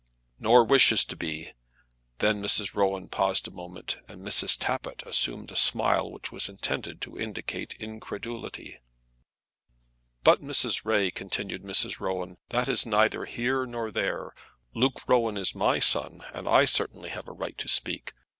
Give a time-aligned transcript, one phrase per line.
[0.39, 1.51] "Nor wishes to be!"
[2.17, 2.73] Then Mrs.
[2.73, 4.57] Rowan paused a moment, and Mrs.
[4.59, 8.79] Tappitt assumed a smile which was intended to indicate incredulity.
[10.23, 10.85] "But Mrs.
[10.85, 11.99] Ray," continued Mrs.
[11.99, 14.33] Rowan, "that is neither here nor there.
[14.73, 18.13] Luke Rowan is my son, and I certainly have a right to speak.